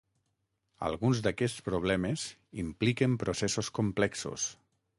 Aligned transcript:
Alguns 0.87 1.19
d'aquests 1.27 1.61
problemes 1.67 2.25
impliquen 2.63 3.17
processos 3.25 3.73
complexos. 3.81 4.49